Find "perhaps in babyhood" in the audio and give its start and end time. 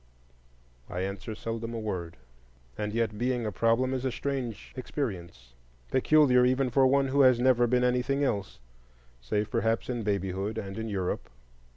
9.51-10.57